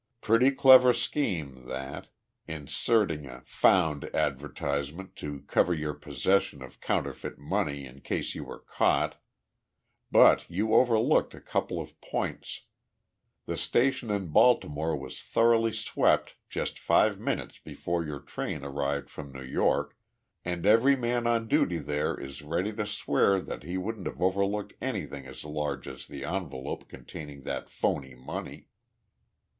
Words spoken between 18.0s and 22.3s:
your train arrived from New York and every man on duty there